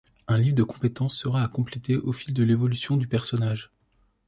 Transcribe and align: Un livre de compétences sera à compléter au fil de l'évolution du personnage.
Un 0.27 0.39
livre 0.39 0.55
de 0.55 0.63
compétences 0.63 1.15
sera 1.15 1.43
à 1.43 1.47
compléter 1.47 1.95
au 1.95 2.11
fil 2.11 2.33
de 2.33 2.41
l'évolution 2.41 2.97
du 2.97 3.05
personnage. 3.05 3.69